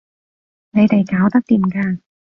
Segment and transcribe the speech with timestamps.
[0.71, 1.99] 你哋搞得掂㗎